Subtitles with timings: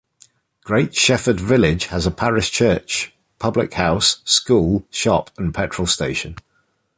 [0.63, 6.37] Great Shefford village has a parish church, public house, school, shop and petrol station.